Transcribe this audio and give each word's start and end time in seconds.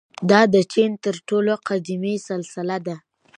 •دا 0.29 0.41
د 0.53 0.55
چین 0.73 0.91
تر 1.05 1.15
ټولو 1.27 1.53
قدیمي 1.67 2.15
سلسله 2.29 2.77
ده. 2.87 2.95